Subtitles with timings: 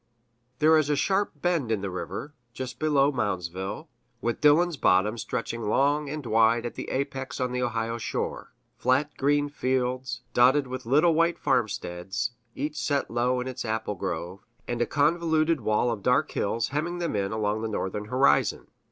[0.57, 3.87] There is a sharp bend in the river, just below Moundsville,
[4.19, 9.15] with Dillon's Bottom stretching long and wide at the apex on the Ohio shore flat
[9.15, 14.81] green fields, dotted with little white farmsteads, each set low in its apple grove, and
[14.81, 18.69] a convoluted wall of dark hills hemming them in along the northern horizon.